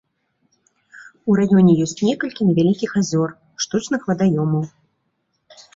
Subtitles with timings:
[1.33, 3.29] У раёне ёсць некалькі невялікіх азёр,
[3.69, 4.63] штучных вадаёмаў.